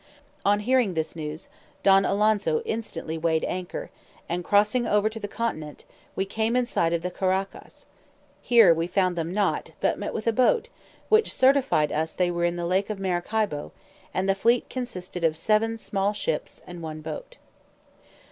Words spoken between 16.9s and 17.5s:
boat.